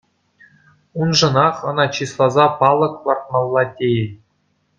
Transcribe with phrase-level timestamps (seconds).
[0.99, 4.11] Уншӑнах ӑна чысласа палӑк лартмалла тейӗн.